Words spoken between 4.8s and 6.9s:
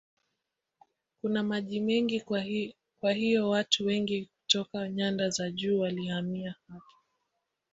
nyanda za juu walihamia hapa.